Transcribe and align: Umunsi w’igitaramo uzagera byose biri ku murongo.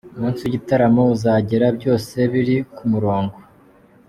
Umunsi 0.17 0.41
w’igitaramo 0.43 1.01
uzagera 1.15 1.67
byose 1.77 2.15
biri 2.31 2.57
ku 2.75 2.83
murongo. 2.91 3.35